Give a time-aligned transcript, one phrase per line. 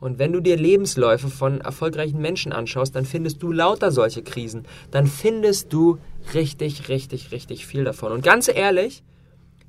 [0.00, 4.64] Und wenn du dir Lebensläufe von erfolgreichen Menschen anschaust, dann findest du lauter solche Krisen.
[4.90, 5.98] Dann findest du
[6.32, 8.12] richtig, richtig, richtig viel davon.
[8.12, 9.02] Und ganz ehrlich,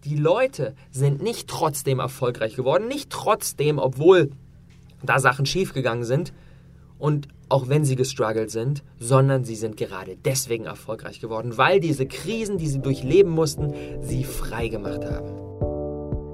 [0.05, 4.31] die Leute sind nicht trotzdem erfolgreich geworden, nicht trotzdem, obwohl
[5.03, 6.33] da Sachen schiefgegangen sind
[6.97, 12.05] und auch wenn sie gestruggelt sind, sondern sie sind gerade deswegen erfolgreich geworden, weil diese
[12.05, 15.27] Krisen, die sie durchleben mussten, sie frei gemacht haben.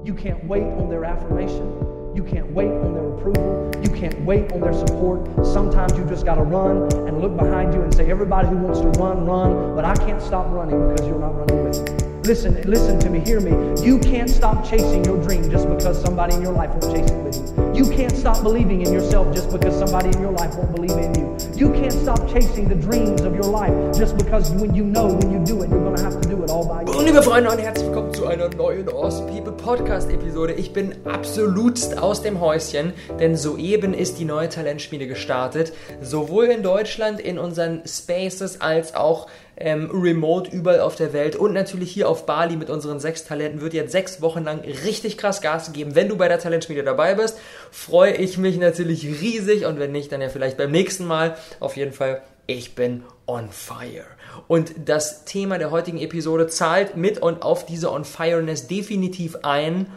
[0.06, 1.87] You can't wait on their affirmation.
[2.18, 3.72] You can't wait on their approval.
[3.84, 5.46] You can't wait on their support.
[5.46, 8.80] Sometimes you just got to run and look behind you and say, everybody who wants
[8.80, 9.76] to run, run.
[9.76, 12.17] But I can't stop running because you're not running with me.
[12.28, 13.52] Listen, listen to me, hear me.
[13.82, 17.24] You can't stop chasing your dream just because somebody in your life won't chase it
[17.24, 17.86] with you.
[17.86, 21.16] You can't stop believing in yourself just because somebody in your life won't believe in
[21.16, 21.38] you.
[21.56, 25.32] You can't stop chasing the dreams of your life just because when you know when
[25.32, 26.98] you do it, you're gonna have to do it all by yourself.
[26.98, 30.52] Und liebe Freunde und herzlich willkommen zu einer neuen Awesome People Podcast Episode.
[30.52, 32.92] Ich bin absolutst aus dem Häuschen,
[33.22, 35.72] denn soeben ist die neue Talentschmiede gestartet.
[36.02, 41.54] Sowohl in Deutschland, in unseren Spaces, als auch ähm, remote überall auf der Welt und
[41.54, 45.42] natürlich hier auf Bali mit unseren sechs Talenten wird jetzt sechs Wochen lang richtig krass
[45.42, 45.96] Gas geben.
[45.96, 47.40] Wenn du bei der Talentschmiede dabei bist,
[47.72, 51.36] freue ich mich natürlich riesig und wenn nicht, dann ja vielleicht beim nächsten Mal.
[51.60, 54.06] Auf jeden Fall, ich bin on fire.
[54.48, 59.88] Und das Thema der heutigen Episode zahlt mit und auf diese On Fireness definitiv ein,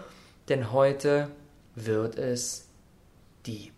[0.48, 1.28] denn heute
[1.74, 2.66] wird es
[3.46, 3.72] deep.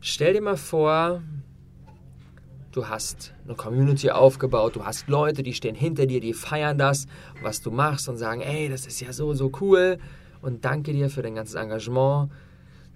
[0.00, 1.22] Stell dir mal vor,
[2.72, 7.06] du hast eine Community aufgebaut, du hast Leute, die stehen hinter dir, die feiern das,
[7.42, 9.98] was du machst und sagen, ey, das ist ja so, so cool
[10.40, 12.30] und danke dir für dein ganzes Engagement.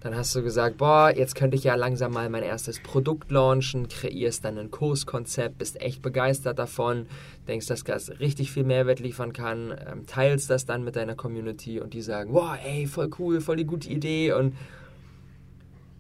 [0.01, 3.89] Dann hast du gesagt, boah, jetzt könnte ich ja langsam mal mein erstes Produkt launchen,
[3.89, 7.07] kreierst dann ein Kurskonzept, bist echt begeistert davon,
[7.49, 11.81] denkst, dass das richtig viel Mehrwert liefern kann, ähm, teilst das dann mit deiner Community
[11.81, 14.55] und die sagen, boah, ey, voll cool, voll die gute Idee und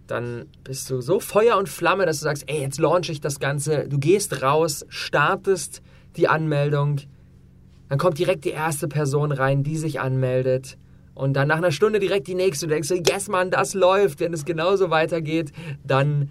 [0.07, 3.41] dann bist du so Feuer und Flamme, dass du sagst, ey, jetzt launche ich das
[3.41, 3.89] Ganze.
[3.89, 5.83] Du gehst raus, startest
[6.17, 7.01] die Anmeldung,
[7.89, 10.77] dann kommt direkt die erste Person rein, die sich anmeldet.
[11.15, 12.67] Und dann nach einer Stunde direkt die nächste.
[12.67, 14.21] Du denkst so, yes, Mann, das läuft.
[14.21, 15.53] Wenn es genauso weitergeht,
[15.84, 16.31] dann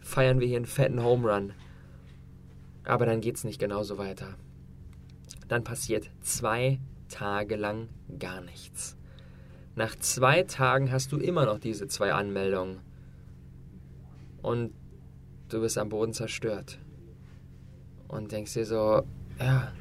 [0.00, 1.52] feiern wir hier einen fetten Home Run.
[2.84, 4.34] Aber dann geht es nicht genauso weiter.
[5.48, 7.88] Dann passiert zwei Tage lang
[8.18, 8.96] gar nichts.
[9.76, 12.78] Nach zwei Tagen hast du immer noch diese zwei Anmeldungen.
[14.40, 14.72] Und
[15.48, 16.78] du bist am Boden zerstört.
[18.06, 19.02] Und denkst dir so,
[19.40, 19.72] ja,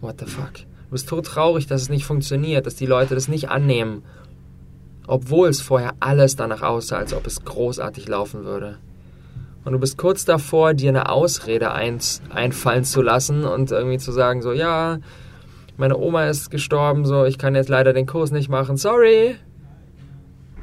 [0.00, 0.54] what the fuck?
[0.54, 4.02] Du bist tot traurig, dass es nicht funktioniert, dass die Leute das nicht annehmen.
[5.06, 8.78] Obwohl es vorher alles danach aussah, als ob es großartig laufen würde.
[9.64, 14.40] Und du bist kurz davor, dir eine Ausrede einfallen zu lassen und irgendwie zu sagen,
[14.40, 14.98] so, ja,
[15.80, 19.36] meine Oma ist gestorben, so, ich kann jetzt leider den Kurs nicht machen, sorry.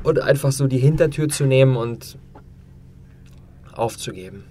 [0.04, 2.20] Und einfach so die Hintertür zu nehmen und
[3.74, 4.44] aufzugeben.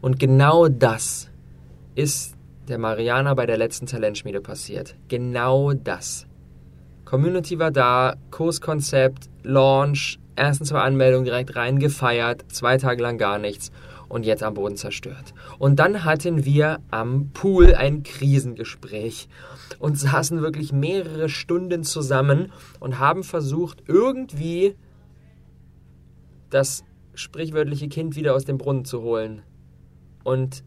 [0.00, 1.28] Und genau das
[1.96, 2.36] ist
[2.68, 4.94] der Mariana bei der letzten Talentschmiede passiert.
[5.08, 6.28] Genau das.
[7.04, 13.40] Community war da, Kurskonzept, Launch, ersten zwei Anmeldungen direkt rein, gefeiert, zwei Tage lang gar
[13.40, 13.72] nichts
[14.14, 15.34] und jetzt am Boden zerstört.
[15.58, 19.28] Und dann hatten wir am Pool ein Krisengespräch
[19.80, 24.76] und saßen wirklich mehrere Stunden zusammen und haben versucht, irgendwie
[26.48, 29.42] das sprichwörtliche Kind wieder aus dem Brunnen zu holen
[30.22, 30.62] und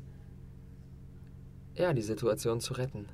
[1.73, 3.05] ja, die Situation zu retten.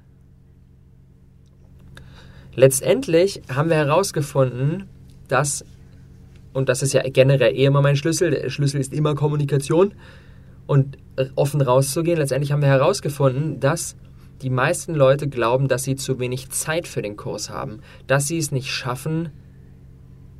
[2.55, 4.89] Letztendlich haben wir herausgefunden,
[5.27, 5.63] dass
[6.53, 8.31] und das ist ja generell eh immer mein Schlüssel.
[8.31, 9.93] Der Schlüssel ist immer Kommunikation
[10.67, 10.97] und
[11.35, 12.17] offen rauszugehen.
[12.17, 13.95] Letztendlich haben wir herausgefunden, dass
[14.41, 18.37] die meisten Leute glauben, dass sie zu wenig Zeit für den Kurs haben, dass sie
[18.37, 19.29] es nicht schaffen,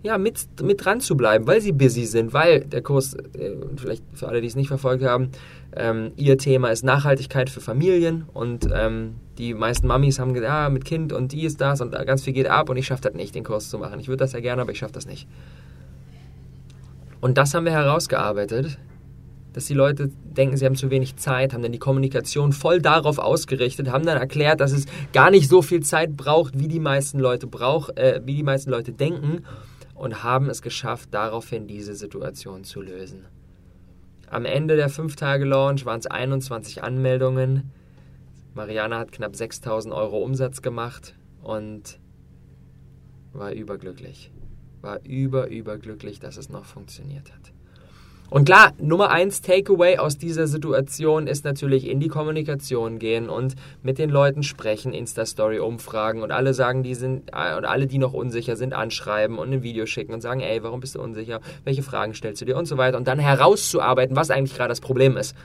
[0.04, 4.04] ja, mit, mit dran zu bleiben, weil sie busy sind, weil der Kurs, äh, vielleicht
[4.14, 5.30] für alle, die es nicht verfolgt haben,
[5.76, 10.70] ähm, ihr Thema ist Nachhaltigkeit für Familien und ähm, die meisten Mamis haben gesagt, ja,
[10.70, 13.14] mit Kind und die ist das und ganz viel geht ab und ich schaffe das
[13.14, 14.00] nicht, den Kurs zu machen.
[14.02, 15.28] Ich würde das ja gerne, aber ich schaffe das nicht.
[17.22, 18.78] Und das haben wir herausgearbeitet,
[19.54, 23.20] dass die Leute denken, sie haben zu wenig Zeit, haben dann die Kommunikation voll darauf
[23.20, 27.20] ausgerichtet, haben dann erklärt, dass es gar nicht so viel Zeit braucht, wie die meisten
[27.20, 29.44] Leute brauch, äh, wie die meisten Leute denken
[29.96, 33.26] und haben es geschafft, daraufhin diese Situation zu lösen.
[34.30, 37.72] Am Ende der 5 Tage Launch waren es 21 Anmeldungen.
[38.56, 42.00] Mariana hat knapp 6000 Euro Umsatz gemacht und
[43.32, 44.32] war überglücklich
[44.84, 47.53] war über, überglücklich, dass es noch funktioniert hat.
[48.34, 53.54] Und klar, Nummer eins Takeaway aus dieser Situation ist natürlich in die Kommunikation gehen und
[53.84, 58.00] mit den Leuten sprechen, Insta-Story umfragen und alle sagen, die sind, äh, und alle, die
[58.00, 61.42] noch unsicher sind, anschreiben und ein Video schicken und sagen, ey, warum bist du unsicher?
[61.64, 64.82] Welche Fragen stellst du dir und so weiter und dann herauszuarbeiten, was eigentlich gerade das
[64.82, 65.36] Problem ist.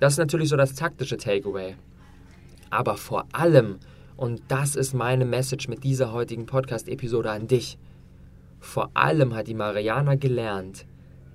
[0.00, 1.74] Das ist natürlich so das taktische Takeaway.
[2.70, 3.76] Aber vor allem,
[4.16, 7.76] und das ist meine Message mit dieser heutigen Podcast-Episode an dich,
[8.58, 10.86] vor allem hat die Mariana gelernt,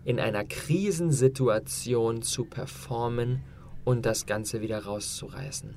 [0.07, 3.43] in einer Krisensituation zu performen
[3.83, 5.75] und das Ganze wieder rauszureißen.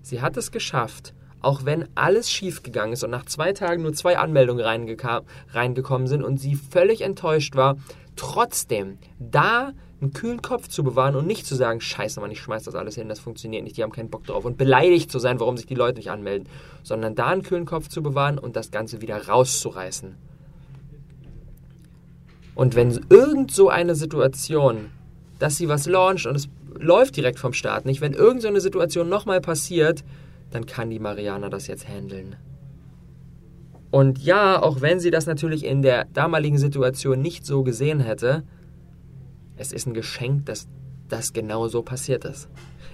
[0.00, 4.16] Sie hat es geschafft, auch wenn alles schiefgegangen ist und nach zwei Tagen nur zwei
[4.16, 7.78] Anmeldungen reingekommen sind und sie völlig enttäuscht war,
[8.14, 12.62] trotzdem da einen kühlen Kopf zu bewahren und nicht zu sagen, scheiße Mann, ich schmeiß
[12.62, 15.40] das alles hin, das funktioniert nicht, die haben keinen Bock drauf und beleidigt zu sein,
[15.40, 16.48] warum sich die Leute nicht anmelden,
[16.84, 20.14] sondern da einen kühlen Kopf zu bewahren und das Ganze wieder rauszureißen.
[22.56, 24.90] Und wenn irgend so eine Situation,
[25.38, 26.48] dass sie was launcht und es
[26.78, 30.02] läuft direkt vom Start nicht, wenn irgend so eine Situation nochmal passiert,
[30.50, 32.34] dann kann die Mariana das jetzt handeln.
[33.90, 38.42] Und ja, auch wenn sie das natürlich in der damaligen Situation nicht so gesehen hätte,
[39.56, 40.46] es ist ein Geschenk,
[41.08, 42.48] dass das genau so passiert ist.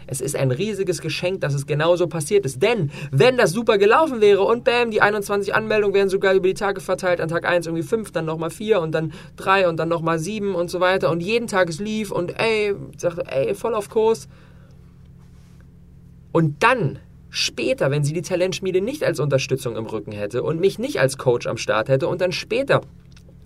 [0.06, 2.62] Es ist ein riesiges Geschenk, dass es genauso passiert ist.
[2.62, 6.54] Denn wenn das super gelaufen wäre und bam, die 21 Anmeldungen wären sogar über die
[6.54, 9.88] Tage verteilt, an Tag 1 irgendwie 5, dann nochmal 4 und dann 3 und dann
[9.88, 13.74] nochmal 7 und so weiter und jeden Tag es lief und ey, sagte, ey, voll
[13.74, 14.28] auf Kurs.
[16.32, 16.98] Und dann
[17.30, 21.16] später, wenn sie die Talentschmiede nicht als Unterstützung im Rücken hätte und mich nicht als
[21.16, 22.82] Coach am Start hätte und dann später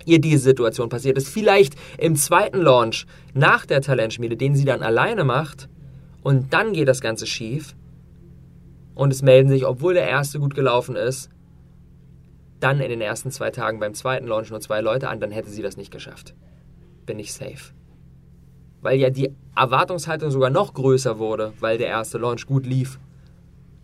[0.06, 4.82] ihr diese Situation passiert ist, vielleicht im zweiten Launch nach der Talentschmiede, den sie dann
[4.82, 5.68] alleine macht,
[6.22, 7.76] und dann geht das Ganze schief
[8.96, 11.30] und es melden sich, obwohl der erste gut gelaufen ist,
[12.58, 15.50] dann in den ersten zwei Tagen beim zweiten Launch nur zwei Leute an, dann hätte
[15.50, 16.34] sie das nicht geschafft.
[17.04, 17.72] Bin ich safe.
[18.80, 22.98] Weil ja die Erwartungshaltung sogar noch größer wurde, weil der erste Launch gut lief.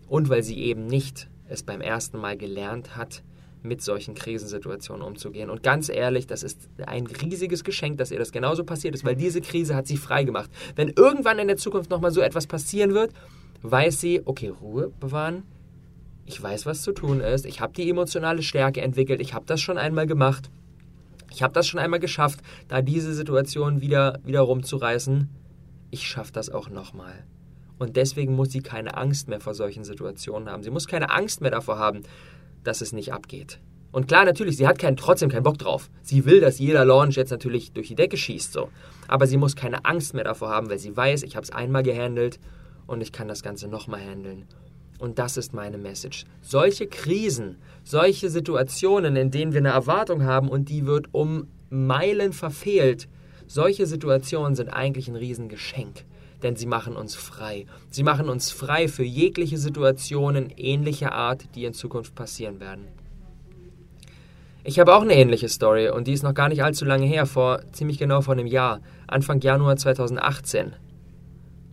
[0.08, 3.22] Und weil sie eben nicht es beim ersten Mal gelernt hat,
[3.62, 5.50] mit solchen Krisensituationen umzugehen.
[5.50, 9.16] Und ganz ehrlich, das ist ein riesiges Geschenk, dass ihr das genauso passiert ist, weil
[9.16, 10.50] diese Krise hat sie frei gemacht.
[10.74, 13.12] Wenn irgendwann in der Zukunft nochmal so etwas passieren wird,
[13.62, 15.44] weiß sie, okay, Ruhe bewahren,
[16.24, 19.60] ich weiß, was zu tun ist, ich habe die emotionale Stärke entwickelt, ich habe das
[19.60, 20.50] schon einmal gemacht,
[21.30, 25.28] ich habe das schon einmal geschafft, da diese Situation wieder, wieder rumzureißen.
[25.90, 27.24] Ich schaffe das auch nochmal.
[27.78, 30.62] Und deswegen muss sie keine Angst mehr vor solchen Situationen haben.
[30.62, 32.02] Sie muss keine Angst mehr davor haben,
[32.64, 33.58] dass es nicht abgeht.
[33.92, 35.90] Und klar, natürlich, sie hat keinen, trotzdem keinen Bock drauf.
[36.02, 38.52] Sie will, dass jeder Launch jetzt natürlich durch die Decke schießt.
[38.52, 38.70] So.
[39.06, 41.82] Aber sie muss keine Angst mehr davor haben, weil sie weiß, ich habe es einmal
[41.82, 42.40] gehandelt
[42.86, 44.46] und ich kann das Ganze nochmal handeln.
[44.98, 46.24] Und das ist meine Message.
[46.40, 52.32] Solche Krisen, solche Situationen, in denen wir eine Erwartung haben und die wird um Meilen
[52.32, 53.08] verfehlt,
[53.46, 56.04] solche Situationen sind eigentlich ein Riesengeschenk
[56.42, 57.66] denn sie machen uns frei.
[57.90, 62.88] Sie machen uns frei für jegliche Situationen ähnlicher Art, die in Zukunft passieren werden.
[64.64, 67.26] Ich habe auch eine ähnliche Story und die ist noch gar nicht allzu lange her,
[67.26, 70.72] vor ziemlich genau vor einem Jahr, Anfang Januar 2018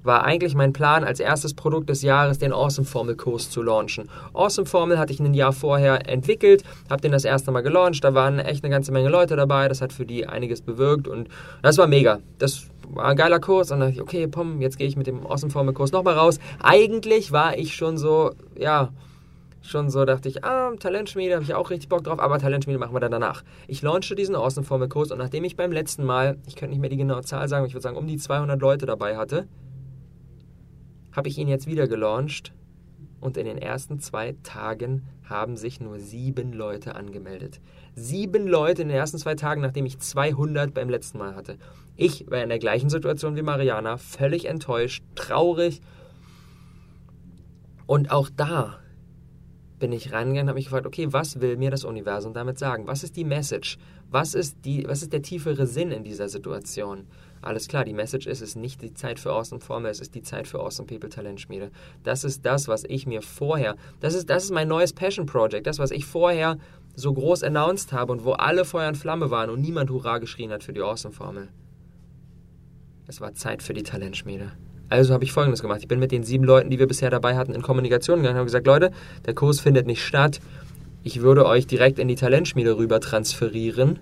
[0.04, 4.10] war eigentlich mein Plan, als erstes Produkt des Jahres den Awesome Formel Kurs zu launchen.
[4.34, 8.14] Awesome Formel hatte ich ein Jahr vorher entwickelt, habe den das erste Mal gelauncht, da
[8.14, 11.30] waren echt eine ganze Menge Leute dabei, das hat für die einiges bewirkt und
[11.62, 12.20] das war mega.
[12.38, 15.08] Das war ein geiler Kurs und dann dachte ich, okay, pom, jetzt gehe ich mit
[15.08, 16.40] dem Awesome Formel Kurs nochmal raus.
[16.62, 18.92] Eigentlich war ich schon so, ja,
[19.62, 22.94] schon so dachte ich, ah, Talentschmiede habe ich auch richtig Bock drauf, aber Talentschmiede machen
[22.94, 23.44] wir dann danach.
[23.68, 26.82] Ich launchte diesen Awesome Formel Kurs und nachdem ich beim letzten Mal, ich könnte nicht
[26.82, 29.48] mehr die genaue Zahl sagen, ich würde sagen um die 200 Leute dabei hatte,
[31.12, 32.54] habe ich ihn jetzt wieder gelauncht
[33.20, 37.60] und in den ersten zwei Tagen haben sich nur sieben Leute angemeldet.
[37.96, 41.58] Sieben Leute in den ersten zwei Tagen, nachdem ich 200 beim letzten Mal hatte.
[41.96, 45.82] Ich war in der gleichen Situation wie Mariana, völlig enttäuscht, traurig.
[47.86, 48.80] Und auch da
[49.80, 52.88] bin ich reingegangen und habe mich gefragt, okay, was will mir das Universum damit sagen?
[52.88, 53.78] Was ist die Message?
[54.12, 57.06] Was ist, die, was ist der tiefere Sinn in dieser Situation?
[57.42, 60.14] Alles klar, die Message ist, es ist nicht die Zeit für Awesome Formel, es ist
[60.16, 61.72] die Zeit für Awesome People Talentschmiede.
[62.04, 65.68] Das ist das, was ich mir vorher, das ist, das ist mein neues Passion Project,
[65.68, 66.58] das, was ich vorher
[66.96, 70.52] so groß announced habe und wo alle Feuer und Flamme waren und niemand Hurra geschrien
[70.52, 71.50] hat für die Awesome Formel.
[73.08, 74.52] Es war Zeit für die Talentschmiede.
[74.90, 75.82] Also habe ich folgendes gemacht.
[75.82, 78.40] Ich bin mit den sieben Leuten, die wir bisher dabei hatten, in Kommunikation gegangen und
[78.40, 78.92] habe gesagt, Leute,
[79.26, 80.42] der Kurs findet nicht statt.
[81.04, 84.00] Ich würde euch direkt in die Talentschmiede rüber transferieren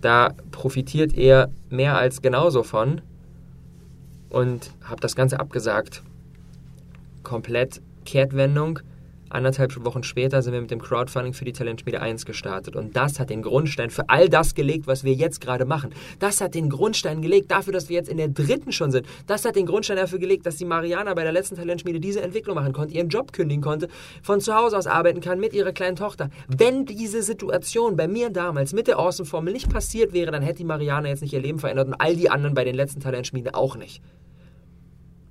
[0.00, 3.02] da profitiert er mehr als genauso von
[4.30, 6.02] und habe das Ganze abgesagt.
[7.22, 8.80] Komplett Kehrtwendung.
[9.30, 12.74] Anderthalb Wochen später sind wir mit dem Crowdfunding für die Talentschmiede 1 gestartet.
[12.74, 15.94] Und das hat den Grundstein für all das gelegt, was wir jetzt gerade machen.
[16.18, 19.06] Das hat den Grundstein gelegt dafür, dass wir jetzt in der dritten schon sind.
[19.28, 22.56] Das hat den Grundstein dafür gelegt, dass die Mariana bei der letzten Talentschmiede diese Entwicklung
[22.56, 23.86] machen konnte, ihren Job kündigen konnte,
[24.20, 26.28] von zu Hause aus arbeiten kann mit ihrer kleinen Tochter.
[26.48, 30.64] Wenn diese Situation bei mir damals mit der Awesome-Formel nicht passiert wäre, dann hätte die
[30.64, 33.76] Mariana jetzt nicht ihr Leben verändert und all die anderen bei den letzten Talentschmiede auch
[33.76, 34.02] nicht.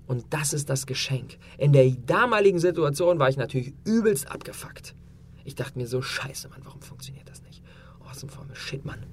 [0.10, 1.38] Und das ist das Geschenk.
[1.60, 4.96] In der damaligen Situation war ich natürlich übelst abgefuckt.
[5.46, 7.62] Ich dachte mir so, scheiße, Mann, warum funktioniert das nicht?
[8.00, 9.06] Awesome Formel, shit, Mann.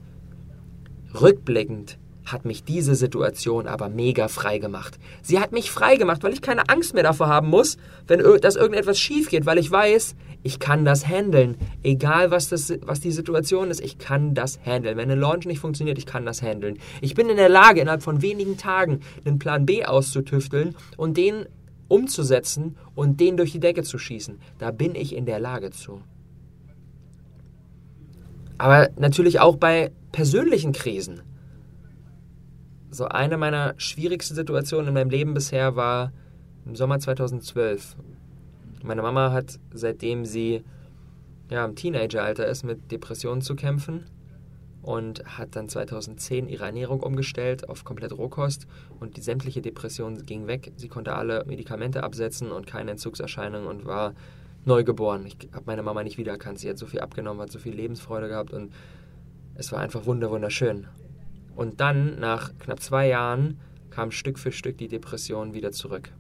[1.13, 4.99] Rückblickend hat mich diese Situation aber mega frei gemacht.
[5.23, 8.57] Sie hat mich frei gemacht, weil ich keine Angst mehr davor haben muss, wenn dass
[8.57, 11.57] irgendetwas schief geht, weil ich weiß, ich kann das handeln.
[11.83, 14.97] Egal was, das, was die Situation ist, ich kann das handeln.
[14.97, 16.79] Wenn ein Launch nicht funktioniert, ich kann das handeln.
[17.01, 21.47] Ich bin in der Lage, innerhalb von wenigen Tagen einen Plan B auszutüfteln und den
[21.89, 24.41] umzusetzen und den durch die Decke zu schießen.
[24.59, 26.01] Da bin ich in der Lage zu.
[28.59, 31.21] Aber natürlich auch bei persönlichen Krisen
[32.91, 36.13] so eine meiner schwierigsten Situationen in meinem Leben bisher war
[36.65, 37.97] im Sommer 2012.
[38.83, 40.65] Meine Mama hat, seitdem sie
[41.51, 44.07] ja, im Teenageralter ist, mit Depressionen zu kämpfen
[44.83, 48.67] und hat dann 2010 ihre Ernährung umgestellt auf komplett Rohkost
[49.01, 50.73] und die sämtliche Depression ging weg.
[50.77, 54.15] Sie konnte alle Medikamente absetzen und keine Entzugserscheinungen und war
[54.65, 55.27] neugeboren.
[55.27, 56.59] Ich habe meine Mama nicht wiedererkannt.
[56.59, 58.73] Sie hat so viel abgenommen, hat so viel Lebensfreude gehabt und
[59.55, 60.87] es war einfach wunderschön.
[61.57, 63.59] Und dann, nach knapp zwei Jahren,
[63.91, 66.13] kam Stück für Stück die Depression wieder zurück.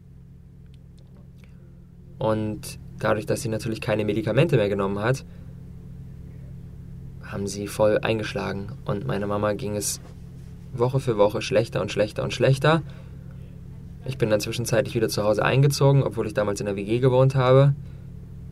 [2.18, 5.24] Und dadurch, dass sie natürlich keine Medikamente mehr genommen hat,
[7.22, 8.72] haben sie voll eingeschlagen.
[8.86, 10.00] Und meiner Mama ging es
[10.72, 12.82] Woche für Woche schlechter und schlechter und schlechter.
[14.06, 17.34] Ich bin dann zwischenzeitlich wieder zu Hause eingezogen, obwohl ich damals in der WG gewohnt
[17.34, 17.74] habe.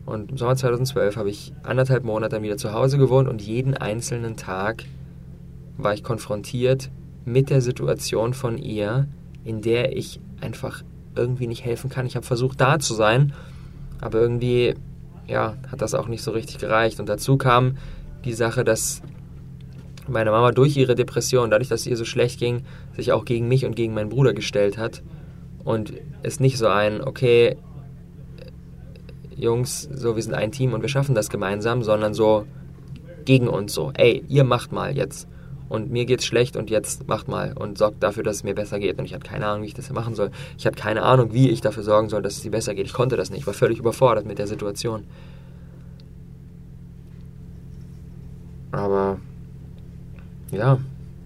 [0.05, 3.75] Und im Sommer 2012 habe ich anderthalb Monate dann wieder zu Hause gewohnt und jeden
[3.75, 4.83] einzelnen Tag
[5.77, 6.89] war ich konfrontiert
[7.25, 9.07] mit der Situation von ihr,
[9.43, 10.83] in der ich einfach
[11.15, 12.05] irgendwie nicht helfen kann.
[12.05, 13.33] Ich habe versucht, da zu sein,
[14.01, 14.75] aber irgendwie
[15.27, 16.99] ja, hat das auch nicht so richtig gereicht.
[16.99, 17.77] Und dazu kam
[18.23, 19.01] die Sache, dass
[20.07, 22.63] meine Mama durch ihre Depression, dadurch, dass es ihr so schlecht ging,
[22.95, 25.01] sich auch gegen mich und gegen meinen Bruder gestellt hat.
[25.63, 27.57] Und es nicht so ein, okay,
[29.35, 32.45] Jungs, so wir sind ein Team und wir schaffen das gemeinsam, sondern so
[33.25, 35.27] gegen uns so, ey, ihr macht mal jetzt
[35.69, 38.79] und mir geht's schlecht und jetzt macht mal und sorgt dafür, dass es mir besser
[38.79, 38.99] geht.
[38.99, 40.31] Und ich hatte keine Ahnung, wie ich das machen soll.
[40.57, 42.85] Ich hatte keine Ahnung, wie ich dafür sorgen soll, dass es dir besser geht.
[42.85, 43.41] Ich konnte das nicht.
[43.41, 45.03] Ich war völlig überfordert mit der Situation.
[48.71, 49.19] Aber
[50.51, 50.79] ja,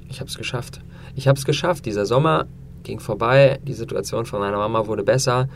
[0.07, 0.81] ich habe es geschafft.
[1.15, 1.85] Ich habe es geschafft.
[1.85, 2.45] Dieser Sommer
[2.83, 3.59] ging vorbei.
[3.63, 5.49] Die Situation von meiner Mama wurde besser.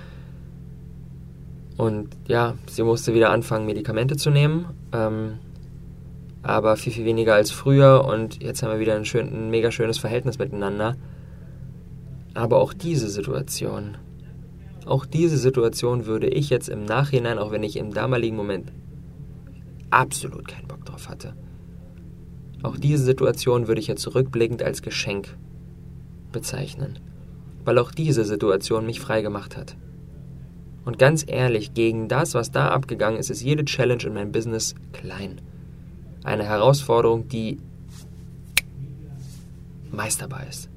[1.77, 4.65] Und ja, sie musste wieder anfangen, Medikamente zu nehmen.
[4.91, 5.39] Ähm,
[6.43, 9.71] aber viel, viel weniger als früher und jetzt haben wir wieder ein, schön, ein mega
[9.71, 10.97] schönes Verhältnis miteinander.
[12.33, 13.97] Aber auch diese Situation,
[14.85, 18.73] auch diese Situation würde ich jetzt im Nachhinein, auch wenn ich im damaligen Moment
[19.89, 21.33] absolut keinen Bock drauf hatte,
[22.61, 25.37] auch diese Situation würde ich jetzt zurückblickend als Geschenk
[26.33, 26.99] bezeichnen,
[27.63, 29.77] weil auch diese Situation mich frei gemacht hat.
[30.83, 34.75] Und ganz ehrlich, gegen das, was da abgegangen ist, ist jede Challenge in meinem Business
[34.91, 35.39] klein
[36.23, 37.59] eine Herausforderung, die
[39.91, 40.69] meisterbar ist,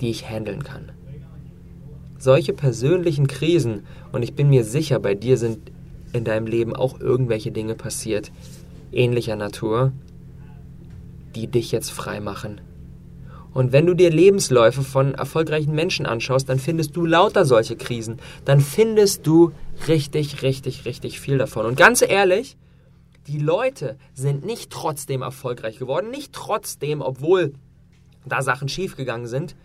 [0.00, 0.92] die ich handeln kann.
[2.18, 5.70] Solche persönlichen Krisen, und ich bin mir sicher, bei dir sind
[6.12, 8.32] in deinem Leben auch irgendwelche Dinge passiert,
[8.90, 9.92] ähnlicher Natur,
[11.34, 12.60] die dich jetzt frei machen.
[13.52, 18.18] Und wenn du dir Lebensläufe von erfolgreichen Menschen anschaust, dann findest du lauter solche Krisen.
[18.44, 19.52] Dann findest du
[19.88, 21.64] richtig, richtig, richtig viel davon.
[21.64, 22.58] Und ganz ehrlich,
[23.26, 27.54] die Leute sind nicht trotzdem erfolgreich geworden, nicht trotzdem, obwohl
[28.24, 29.56] da Sachen schiefgegangen sind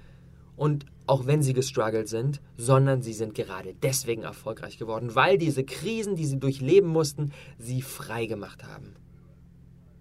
[0.55, 5.63] und auch wenn sie gestruggelt sind, sondern sie sind gerade deswegen erfolgreich geworden, weil diese
[5.63, 8.95] Krisen, die sie durchleben mussten, sie frei gemacht haben.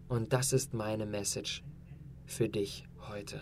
[0.09, 1.63] Und das ist meine Message
[2.27, 3.41] für dich heute.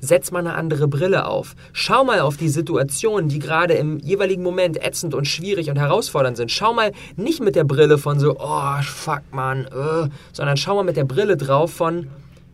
[0.00, 1.56] Setz mal eine andere Brille auf.
[1.72, 6.36] Schau mal auf die Situationen, die gerade im jeweiligen Moment ätzend und schwierig und herausfordernd
[6.36, 6.52] sind.
[6.52, 10.84] Schau mal nicht mit der Brille von so, oh, fuck, man, äh, sondern schau mal
[10.84, 12.06] mit der Brille drauf von,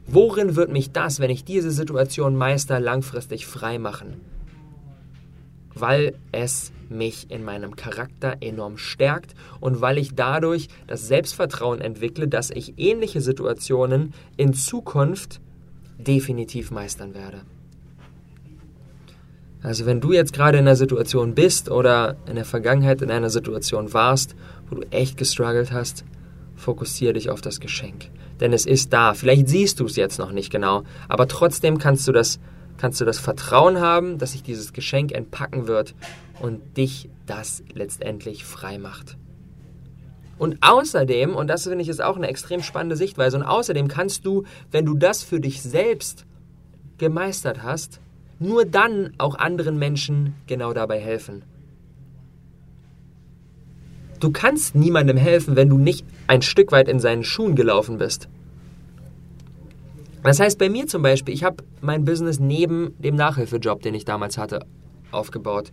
[0.06, 4.20] worin wird mich das, wenn ich diese Situation meister, langfristig frei machen?
[5.74, 12.28] Weil es mich in meinem Charakter enorm stärkt und weil ich dadurch das Selbstvertrauen entwickle,
[12.28, 15.40] dass ich ähnliche Situationen in Zukunft
[16.06, 17.42] definitiv meistern werde.
[19.62, 23.30] Also wenn du jetzt gerade in einer Situation bist oder in der Vergangenheit in einer
[23.30, 24.36] Situation warst,
[24.68, 26.04] wo du echt gestruggelt hast,
[26.54, 28.10] fokussiere dich auf das Geschenk.
[28.40, 29.14] Denn es ist da.
[29.14, 32.40] Vielleicht siehst du es jetzt noch nicht genau, aber trotzdem kannst du das,
[32.76, 35.94] kannst du das Vertrauen haben, dass sich dieses Geschenk entpacken wird
[36.40, 39.16] und dich das letztendlich frei macht.
[40.38, 44.26] Und außerdem, und das finde ich ist auch eine extrem spannende Sichtweise, und außerdem kannst
[44.26, 46.24] du, wenn du das für dich selbst
[46.98, 48.00] gemeistert hast,
[48.38, 51.42] nur dann auch anderen Menschen genau dabei helfen.
[54.20, 58.28] Du kannst niemandem helfen, wenn du nicht ein Stück weit in seinen Schuhen gelaufen bist.
[60.22, 64.06] Das heißt, bei mir zum Beispiel, ich habe mein Business neben dem Nachhilfejob, den ich
[64.06, 64.60] damals hatte,
[65.10, 65.72] aufgebaut.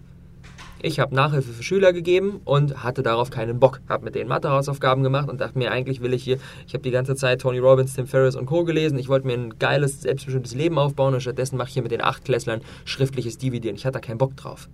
[0.83, 3.81] Ich habe Nachhilfe für Schüler gegeben und hatte darauf keinen Bock.
[3.87, 6.89] Habe mit denen Mathehausaufgaben gemacht und dachte mir, eigentlich will ich hier, ich habe die
[6.89, 8.63] ganze Zeit Tony Robbins, Tim Ferriss und Co.
[8.63, 8.97] gelesen.
[8.97, 12.01] Ich wollte mir ein geiles, selbstbestimmtes Leben aufbauen und stattdessen mache ich hier mit den
[12.01, 13.75] Achtklässlern schriftliches Dividieren.
[13.75, 14.69] Ich hatte da keinen Bock drauf.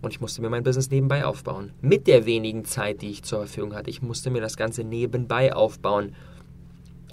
[0.00, 1.72] Und ich musste mir mein Business nebenbei aufbauen.
[1.82, 3.90] Mit der wenigen Zeit, die ich zur Verfügung hatte.
[3.90, 6.14] Ich musste mir das Ganze nebenbei aufbauen.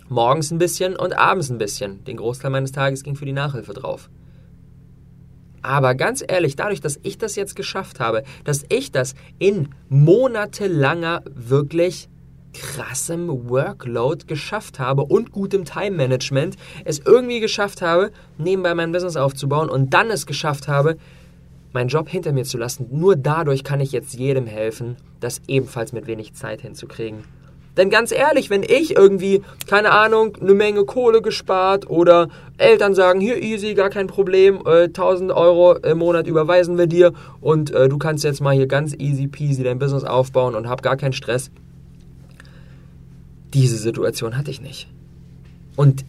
[0.07, 2.03] Morgens ein bisschen und abends ein bisschen.
[2.05, 4.09] Den Großteil meines Tages ging für die Nachhilfe drauf.
[5.61, 11.23] Aber ganz ehrlich, dadurch, dass ich das jetzt geschafft habe, dass ich das in monatelanger
[11.33, 12.09] wirklich
[12.53, 19.17] krassem Workload geschafft habe und gutem Time Management, es irgendwie geschafft habe, nebenbei mein Business
[19.17, 20.97] aufzubauen und dann es geschafft habe,
[21.73, 22.87] meinen Job hinter mir zu lassen.
[22.91, 27.23] Nur dadurch kann ich jetzt jedem helfen, das ebenfalls mit wenig Zeit hinzukriegen.
[27.79, 33.21] Denn ganz ehrlich, wenn ich irgendwie, keine Ahnung, eine Menge Kohle gespart oder Eltern sagen,
[33.21, 37.87] hier easy, gar kein Problem, äh, 1000 Euro im Monat überweisen wir dir und äh,
[37.87, 41.13] du kannst jetzt mal hier ganz easy peasy dein Business aufbauen und hab gar keinen
[41.13, 41.51] Stress.
[43.53, 44.89] Diese Situation hatte ich nicht.
[45.77, 46.03] Und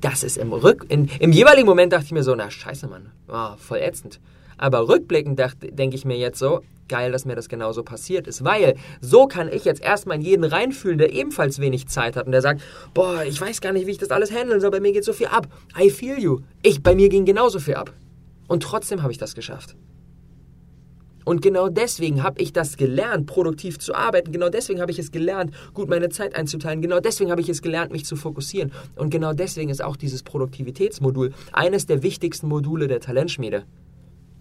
[0.00, 3.10] das ist im Rück, in, im jeweiligen Moment dachte ich mir so, na scheiße, Mann,
[3.28, 4.18] oh, voll ätzend.
[4.56, 5.40] Aber rückblickend
[5.72, 9.52] denke ich mir jetzt so, geil, dass mir das genauso passiert ist, weil so kann
[9.52, 12.62] ich jetzt erstmal in jeden reinfühlen, der ebenfalls wenig Zeit hat und der sagt,
[12.94, 15.12] boah, ich weiß gar nicht, wie ich das alles handeln soll, bei mir geht so
[15.12, 15.48] viel ab.
[15.78, 16.40] I feel you.
[16.62, 17.92] Ich, bei mir ging genauso viel ab.
[18.48, 19.76] Und trotzdem habe ich das geschafft.
[21.24, 24.30] Und genau deswegen habe ich das gelernt, produktiv zu arbeiten.
[24.30, 26.80] Genau deswegen habe ich es gelernt, gut meine Zeit einzuteilen.
[26.80, 28.70] Genau deswegen habe ich es gelernt, mich zu fokussieren.
[28.94, 33.64] Und genau deswegen ist auch dieses Produktivitätsmodul eines der wichtigsten Module der Talentschmiede.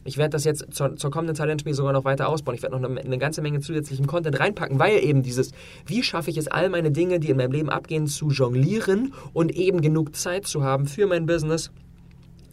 [0.07, 2.55] Ich werde das jetzt zur, zur kommenden Talentspiel sogar noch weiter ausbauen.
[2.55, 5.51] Ich werde noch eine, eine, ganze Menge zusätzlichen Content reinpacken, weil eben dieses,
[5.87, 9.51] wie schaffe ich es, all meine Dinge, die in meinem Leben abgehen, zu jonglieren und
[9.51, 11.71] eben genug Zeit zu haben für mein Business,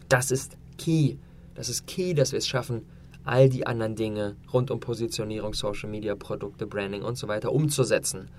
[0.09, 1.17] das ist key.
[1.53, 2.81] Das ist key, dass wir es schaffen,
[3.23, 8.29] all die anderen Dinge rund um Positionierung, Social Media, Produkte, Branding und so weiter umzusetzen.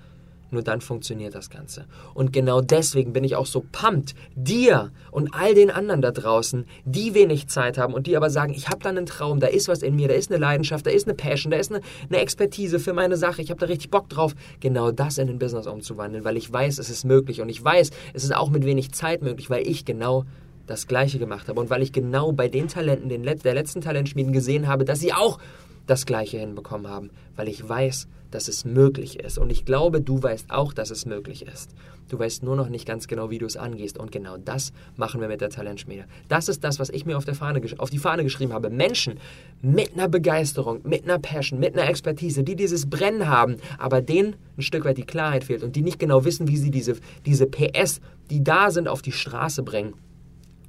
[0.51, 1.85] Nur dann funktioniert das Ganze.
[2.13, 6.65] Und genau deswegen bin ich auch so pumped, dir und all den anderen da draußen,
[6.85, 9.67] die wenig Zeit haben und die aber sagen, ich habe da einen Traum, da ist
[9.67, 12.19] was in mir, da ist eine Leidenschaft, da ist eine Passion, da ist eine, eine
[12.19, 15.67] Expertise für meine Sache, ich habe da richtig Bock drauf, genau das in ein Business
[15.67, 18.91] umzuwandeln, weil ich weiß, es ist möglich und ich weiß, es ist auch mit wenig
[18.91, 20.25] Zeit möglich, weil ich genau
[20.67, 23.81] das Gleiche gemacht habe und weil ich genau bei den Talenten den Let der letzten
[23.81, 25.39] Talentschmieden gesehen habe, dass sie auch
[25.87, 29.37] das Gleiche hinbekommen haben, weil ich weiß, dass es möglich ist.
[29.37, 31.71] Und ich glaube, du weißt auch, dass es möglich ist.
[32.09, 33.97] Du weißt nur noch nicht ganz genau, wie du es angehst.
[33.97, 36.05] Und genau das machen wir mit der Talentschmiede.
[36.27, 38.69] Das ist das, was ich mir auf, Fahne, auf die Fahne geschrieben habe.
[38.69, 39.19] Menschen
[39.61, 44.35] mit einer Begeisterung, mit einer Passion, mit einer Expertise, die dieses Brennen haben, aber denen
[44.57, 47.47] ein Stück weit die Klarheit fehlt und die nicht genau wissen, wie sie diese, diese
[47.47, 49.93] PS, die da sind, auf die Straße bringen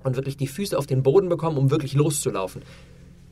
[0.05, 2.63] und wirklich die Füße auf den Boden bekommen, um wirklich loszulaufen.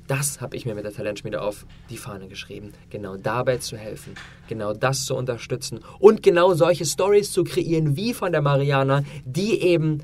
[0.06, 2.72] Das habe ich mir mit der Talentschmiede auf die Fahne geschrieben.
[2.90, 4.14] Genau dabei zu helfen,
[4.48, 9.60] genau das zu unterstützen und genau solche Stories zu kreieren wie von der Mariana, die
[9.60, 10.02] eben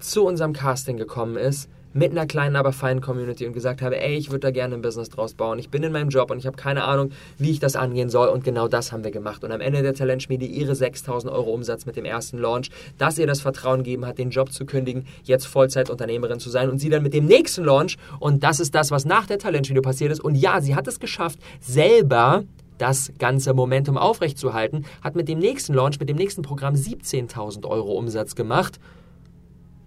[0.00, 4.16] zu unserem Casting gekommen ist, mit einer kleinen, aber feinen Community und gesagt habe, ey,
[4.16, 5.58] ich würde da gerne ein Business draus bauen.
[5.58, 8.28] Ich bin in meinem Job und ich habe keine Ahnung, wie ich das angehen soll.
[8.28, 9.42] Und genau das haben wir gemacht.
[9.44, 13.26] Und am Ende der Talentschmiede ihre 6000 Euro Umsatz mit dem ersten Launch, dass ihr
[13.26, 17.02] das Vertrauen gegeben hat, den Job zu kündigen, jetzt Vollzeitunternehmerin zu sein und sie dann
[17.02, 17.96] mit dem nächsten Launch.
[18.20, 20.20] Und das ist das, was nach der Talentschmiede passiert ist.
[20.20, 22.44] Und ja, sie hat es geschafft, selber
[22.78, 27.92] das ganze Momentum aufrechtzuerhalten, hat mit dem nächsten Launch, mit dem nächsten Programm 17.000 Euro
[27.92, 28.78] Umsatz gemacht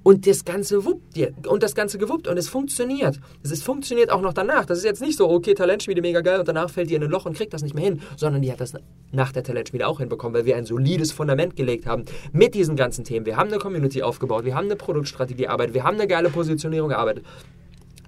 [0.04, 1.34] und das Ganze wuppt dir.
[1.48, 2.28] Und das Ganze gewuppt.
[2.28, 3.20] Und es funktioniert.
[3.44, 4.66] Es funktioniert auch noch danach.
[4.66, 7.10] Das ist jetzt nicht so, okay, Talentschmiede mega geil und danach fällt die in ein
[7.10, 8.02] Loch und kriegt das nicht mehr hin.
[8.18, 8.74] Sondern die hat das
[9.12, 13.04] nach der Talentschmiede auch hinbekommen, weil wir ein solides Fundament gelegt haben mit diesen ganzen
[13.04, 13.26] Themen.
[13.26, 14.44] Wir haben eine Community aufgebaut.
[14.44, 15.76] Wir haben eine Produktstrategie erarbeitet.
[15.76, 17.24] Wir haben eine geile Positionierung gearbeitet.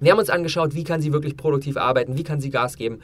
[0.00, 2.18] Wir haben uns angeschaut, wie kann sie wirklich produktiv arbeiten.
[2.18, 2.98] Wie kann sie Gas geben.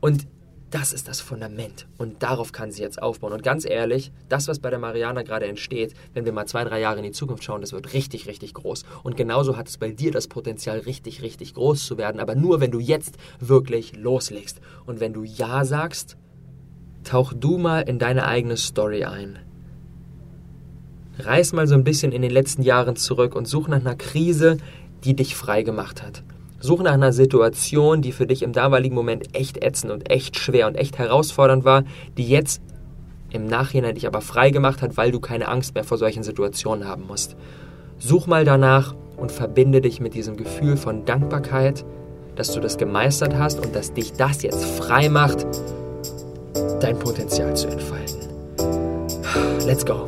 [0.00, 0.26] Und
[0.72, 3.34] Das ist das Fundament und darauf kann sie jetzt aufbauen.
[3.34, 6.80] Und ganz ehrlich, das, was bei der Mariana gerade entsteht, wenn wir mal zwei, drei
[6.80, 8.84] Jahre in die Zukunft schauen, das wird richtig, richtig groß.
[9.02, 12.22] Und genauso hat es bei dir das Potenzial, richtig, richtig groß zu werden.
[12.22, 14.62] Aber nur, wenn du jetzt wirklich loslegst.
[14.86, 16.16] Und wenn du Ja sagst,
[17.04, 19.40] tauch du mal in deine eigene Story ein.
[21.18, 24.56] Reiß mal so ein bisschen in den letzten Jahren zurück und such nach einer Krise,
[25.04, 26.22] die dich frei gemacht hat.
[26.62, 30.68] Such nach einer Situation, die für dich im damaligen Moment echt ätzend und echt schwer
[30.68, 31.82] und echt herausfordernd war,
[32.16, 32.62] die jetzt
[33.30, 36.86] im Nachhinein dich aber frei gemacht hat, weil du keine Angst mehr vor solchen Situationen
[36.86, 37.34] haben musst.
[37.98, 41.84] Such mal danach und verbinde dich mit diesem Gefühl von Dankbarkeit,
[42.36, 45.44] dass du das gemeistert hast und dass dich das jetzt frei macht,
[46.80, 48.20] dein Potenzial zu entfalten.
[49.66, 50.06] Let's go.